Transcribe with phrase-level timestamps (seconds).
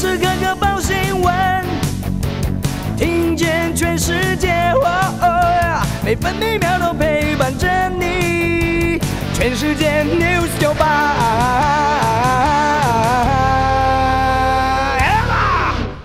[0.00, 1.62] 时刻刻报新闻，
[2.96, 4.72] 听见全世界，
[6.02, 8.98] 每分每秒都陪伴着你。
[9.34, 11.14] 全世界 news 九八。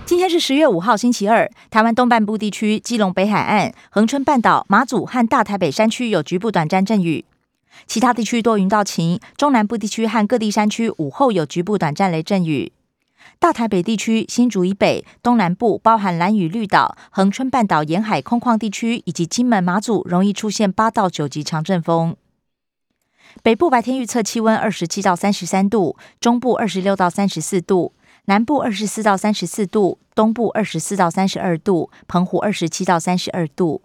[0.04, 1.50] 今天是十月五号，星期二。
[1.70, 7.24] 台湾东半部地区、基隆北海岸、恒春半岛、马祖和大台北山区有局部短暂阵雨，
[7.86, 9.18] 其他地区多云到晴。
[9.38, 12.72] 中南部地区和各地山区午后有局部短暂雷阵雨。
[13.38, 22.16] 大台北地区、新竹以北、东南部，包含蓝屿、绿岛、恒春半岛沿海空旷地区以及金门、马祖，容易出现八到九级强阵风。
[23.42, 27.92] 北部白天预测气温二十七到三十三度，中部二十六到三十四度，
[28.24, 33.82] 南部二十四到三十四度，东部二十四到三十二度，澎湖二十七到三十二度。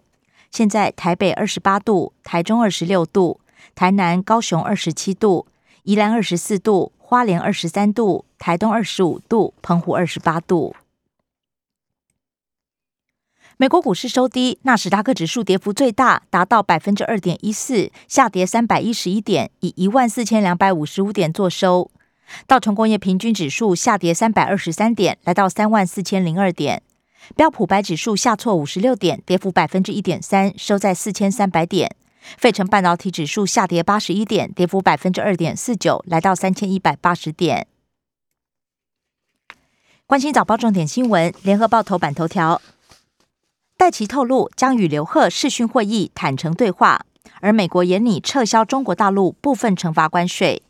[0.50, 3.40] 现在台北二十八度，台中二十六度，
[3.74, 5.46] 台南、高雄二十七度，
[5.82, 6.92] 宜兰二十四度。
[7.12, 10.74] 花莲二十三度，台东二十五度，澎湖二十八度。
[13.58, 21.90] 美国股市收低，纳斯达克指数跌幅最大，达到百分之二点一四，下跌三百一十一点，以一万四千两百五十五点作收。
[22.46, 26.82] 道琼工业平均指数下跌三百二十三点，来到三万四千零二点。
[27.36, 31.94] 标普白指数下挫五十六点，跌幅百分之一点三，收在四千三百点。
[32.38, 37.66] 费城半导体指数下跌八十一点，跌幅百分之二点四九，来到三千一百八十点。
[40.06, 42.60] 关心早报重点新闻，联合报头版头条：
[43.76, 47.06] 戴奇透露将与刘鹤视讯会议坦诚对话，
[47.40, 50.62] 而美国也拟撤销中国大陆部分惩罚关税。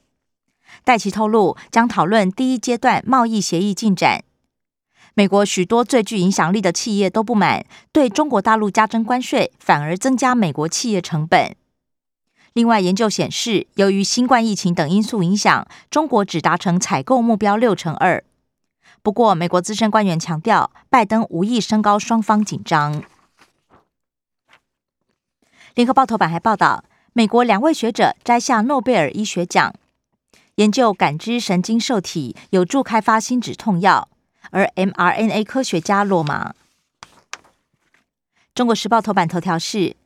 [0.85, 4.25] 戴奇透露将讨论第一阶段贸易协议进展。
[5.15, 11.55] 美国许多最具影响力的企业都不满对中国大陆加征关税，反而增加美国企业成本。
[12.55, 18.25] 另外，研究显示，由于新冠疫情等因素影响，中国只达成采购目标六成二。
[19.03, 23.03] 不过，美国资深官员强调，拜登无意升高双方紧张。
[25.75, 29.75] 联合报头版还报道，美国两位学者摘下诺贝尔医学奖，
[30.57, 34.09] 研究感知神经受体有助开发心止痛药。
[34.51, 36.55] 而 mRNA 科学家落马。
[38.55, 39.97] 中国时报头版头条是：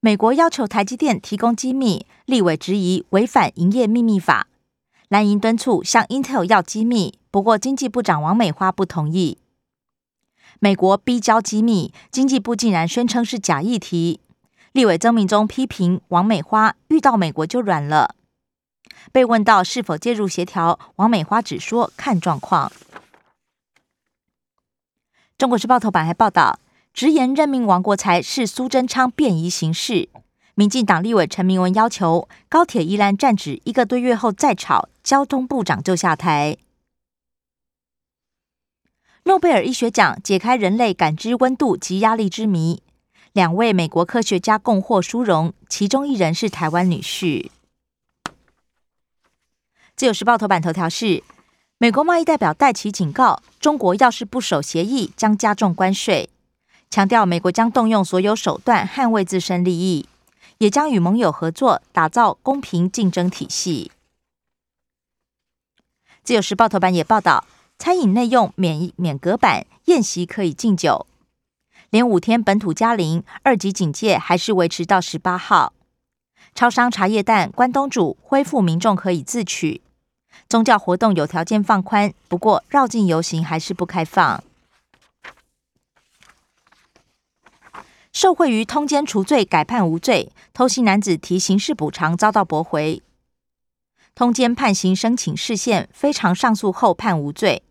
[0.00, 4.46] 美国要求台积电提供机密，立委质疑违反营业秘密法。
[5.08, 9.36] 蓝营敦促向 Intel 要机密，不过经济部长王美花不同意。
[10.58, 14.20] 美国逼交机密，经济部竟然宣称是假议题。
[14.72, 18.14] 立委曾明忠批评王美花遇到美国就软了。
[19.12, 22.72] 被问到是否介入协调，王美花只说看状况。
[25.38, 26.60] 中国时报头版还报道，
[26.94, 30.08] 直言任命王国才是苏贞昌便宜行事。
[30.54, 36.58] 民进党立委陈明文要求高铁宜兰站址一个多月后再炒，交通部长就下台。
[39.24, 42.82] 诺贝尔医学奖解开人类感知温度及压力之谜，
[43.32, 47.48] 两位美国科学家共获殊荣，其中一人是台湾女婿。
[49.96, 51.24] 自由时报头版头条是。
[51.82, 56.30] 美国贸易代表戴奇警告，中国要是不守协议，将加重关税。
[56.88, 60.06] 强调美国将动用所有手段捍卫自身利益，
[60.58, 63.90] 也将与盟友合作，打造公平竞争体系。
[66.22, 67.44] 自由时报头版也报道，
[67.80, 71.08] 餐饮内用免免隔板，宴席可以敬酒。
[71.90, 75.72] 连五天本土加零，二级警戒还是维持到十八号。
[76.54, 79.82] 超商茶叶蛋关东煮恢复，民众可以自取。
[80.48, 84.42] 宗教活动有条件放宽，不过绕境游行还是不开放。
[88.12, 93.02] 受贿于通奸除罪改判无罪，偷袭男子提刑事补偿遭到驳回。
[94.14, 97.62] 通奸判刑申请释宪，非常上诉后判无罪。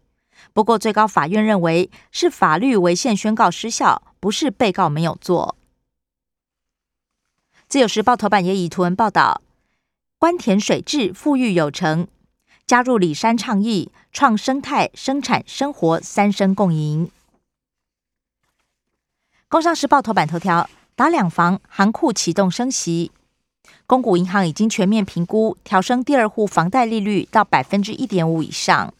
[0.54, 5.56] 不过最高法院认为是法律违宪宣告失效，不是被告没有做。
[7.70, 9.44] 自由时报头版也以图文报道：
[10.18, 12.08] 关田水质富裕有成。
[12.66, 17.12] 加入里山倡议，创生态、生产、生活三生共赢。
[19.50, 23.12] 工商时报头版头条：打两房，行库启动升息，
[23.86, 28.94] 公股银行已经全面评估，调升第二户房贷利率到百分之一点五以上。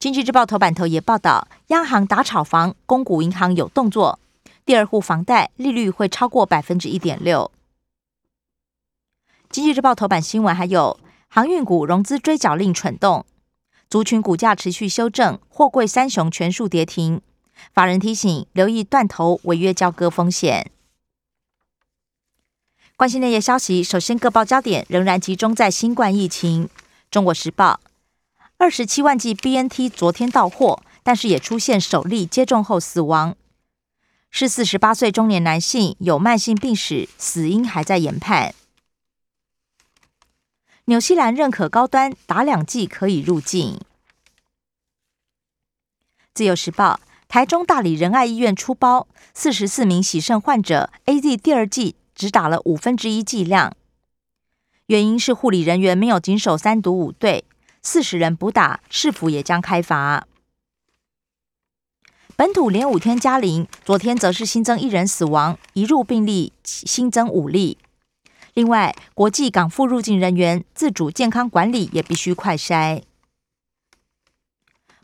[0.00, 4.18] 经济日报头版头也报道，央行打炒房，公股银行有动作，
[4.64, 7.52] 第二户房贷利率会超过百分之一点六。
[9.48, 10.98] 经济日报头版新闻还有。
[11.32, 13.24] 航运股融资追缴令蠢动，
[13.88, 17.20] 族群股价持续修正，货柜三雄全数跌停。
[17.72, 20.72] 法人提醒留意断头违约交割风险。
[22.96, 26.68] 关心内页消息，首先各报焦点仍然集中在新冠疫情。
[27.12, 27.78] 中国时报：
[28.56, 33.36] 二十七万剂 BNT 昨天到货，但是也出现首例接种后死亡，
[34.32, 38.52] 是四十八岁中年男性，有慢性病史，死因还在研判。
[40.90, 43.78] 纽西兰认可高端打两剂可以入境。
[46.34, 46.98] 自由时报，
[47.28, 53.76] 台中大理仁爱医院出包，四十四名喜肾患者 A Z 第二剂只打了五分之一剂量，
[54.86, 57.44] 原因是护理人员没有谨守三毒五对，
[57.80, 60.26] 四十人补打，市府也将开罚。
[62.34, 67.78] 本土连五天加零，昨天则是新增一人死亡，一入病例新增五例。
[68.60, 73.02] 另外，国际港赴入境人员自主健康管理也必须快筛。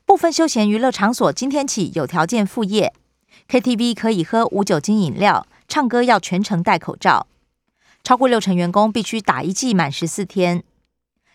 [0.04, 2.92] 部分休闲娱乐场所今天起有条件复业
[3.48, 7.26] ，KTV 可以喝无酒精饮料，唱歌要全程戴口罩，
[8.04, 10.62] 超过六成员工必须打一剂满十四天。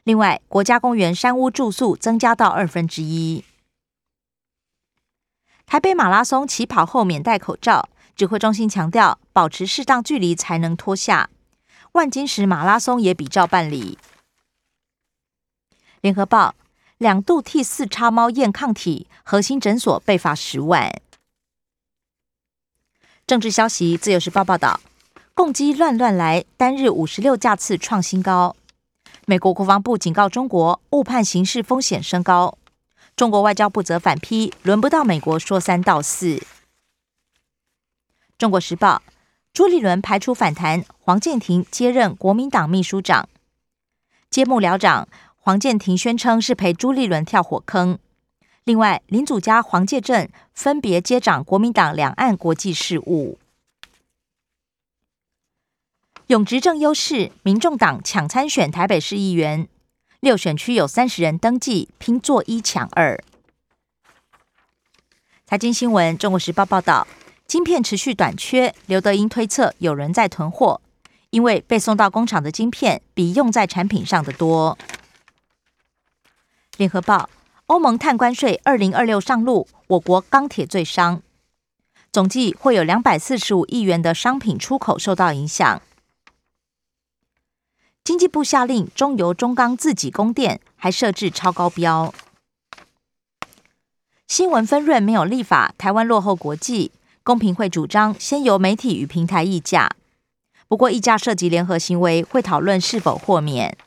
[0.03, 3.43] 另外，国家公园山屋住宿增加到二分之一。
[5.65, 11.31] 台北马拉松起跑后免戴口罩，指挥中心强调保持适当距离才能脱下。
[11.93, 13.97] 万金石马拉松也比照办理。
[15.99, 16.55] 联合报
[16.97, 21.01] 两度替四叉猫验抗体，核心诊所被罚十万。
[23.27, 24.79] 政治消息，自由时报报道，
[25.33, 28.55] 共机乱乱来，单日五十六架次创新高。
[29.25, 32.57] 美国国防部警告中国，误判形势风险升高。
[33.15, 36.41] 中国外交部则反批，轮不到美国说三道四。
[38.37, 39.01] 中国时报。
[39.53, 43.27] 朱立伦排除反弹，黄建庭接任国民党秘书长，
[44.29, 45.07] 揭幕了长。
[45.43, 47.97] 黄建庭宣称是陪朱立伦跳火坑。
[48.63, 53.39] 另外，林祖嘉、黄介正分别接掌国民党两岸国际事务。
[56.27, 59.67] 永执政优势，民众党抢参选台北市议员，
[60.19, 63.21] 六选区有三十人登记，拼做一抢二。
[65.47, 67.07] 财经新闻，中国时报报道。
[67.51, 70.79] 晶片持续短缺，刘德英推测有人在囤货，
[71.31, 74.77] 因为被送到工厂的晶片比用在产品上的多。
[76.77, 77.29] 联合报：
[77.65, 81.21] 欧盟碳关税二零二六上路，我国钢铁最伤，
[82.09, 85.81] 总计会有两百四十五亿元的商品出口受到影响。
[88.05, 92.13] 经济部下令中油、中钢自己供电，还设置超高标。
[94.29, 96.93] 新闻分润没有立法，台湾落后国际。
[97.23, 99.91] 公平会主张先由媒体与平台议价，
[100.67, 103.77] 不过议价涉及联合行为，会讨论是否豁免。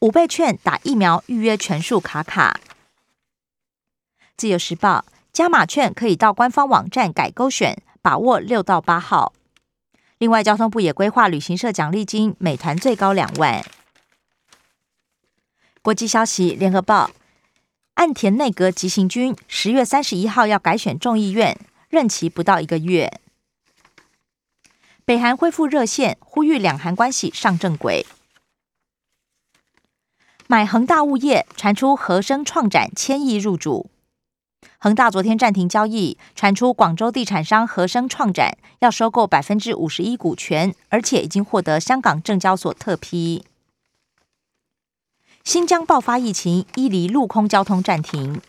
[0.00, 2.60] 五倍券打疫苗预约全数卡卡。
[4.36, 9.34] 自由时报加码券可以到官方网站改勾选，把握六到八号。
[10.16, 13.64] 另外，交通部也规划旅行社奖励金，美团最高两万。
[15.82, 17.10] 国际消息，联合报。
[17.98, 21.58] 岸田内阁急行军，十月三十一号要改选众议院，
[21.88, 23.18] 任期不到一个月。
[25.04, 28.06] 北韩恢复热线，呼吁两韩关系上正轨。
[30.46, 33.90] 买恒大物业传出和生创展千亿入主，
[34.78, 43.44] 恒大昨天暂停交易，传出广州地产商和生创展要收购百分之五十一股权，而且已经获得香港证交所特批。
[45.48, 48.42] 新疆爆发疫情，伊犁陆空交通暂停。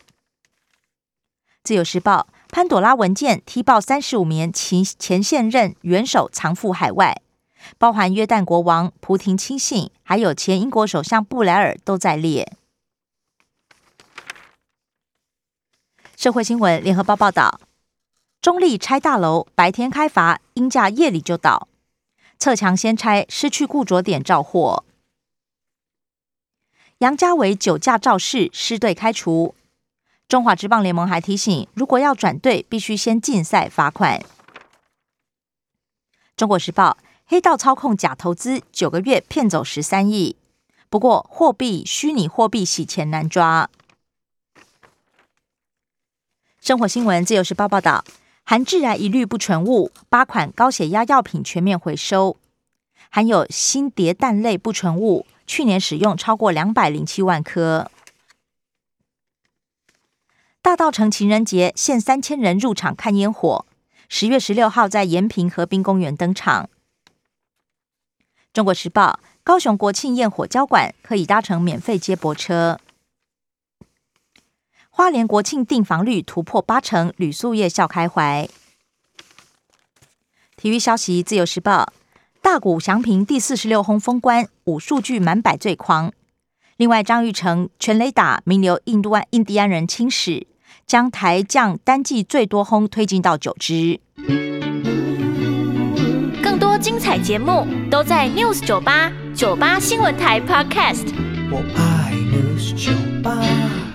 [1.64, 7.22] 自由时报潘朵拉文件踢爆三十五名前前现任元首藏赴海外，
[7.78, 12.52] 包含约旦国王、普廷亲信，还有前英国首相布莱尔都在列。
[16.14, 17.62] 社会新闻，联合报报道：
[18.42, 21.66] 中立拆大楼，白天开罚，阴价夜里就倒；
[22.38, 24.84] 侧墙先拆，失去固着点照货。
[27.00, 29.54] 杨家伟酒驾肇事，失队开除。
[30.28, 34.22] 中华职棒联盟还提醒，如果要转队，必须先禁赛罚款。
[36.36, 40.36] 中国时报黑道操控假投资，九个月骗走十三亿。
[40.90, 43.70] 不过货币虚拟货币洗钱难抓。
[46.60, 48.04] 生活新闻自由时报报道，
[48.44, 52.36] 含致癌一律不纯物，八款高血压药品全面回收，
[53.08, 55.24] 含有锌蝶氮类不纯物。
[55.50, 57.90] 去年使用超过两百零七万颗。
[60.62, 63.66] 大道城情人节限三千人入场看烟火，
[64.08, 66.70] 十月十六号在延平河滨公园登场。
[68.52, 72.78] 中国时报：高雄国庆焰火交馆可以搭乘免费接驳车。
[74.88, 78.48] 花莲国庆订房率突破八成，旅宿业笑开怀。
[80.54, 81.92] 体育消息：自由时报。
[82.42, 86.10] 大谷翔平第四十六轰封关，五数据满百最狂。
[86.78, 90.46] 另外，张玉成全垒打名留印度安印第安人青史，
[90.86, 94.00] 将台将单季最多轰推进到九支。
[96.42, 101.06] 更多精彩节目都在 News 九八九八新闻台 Podcast。
[101.50, 102.92] 我爱 News 酒
[103.22, 103.89] 吧。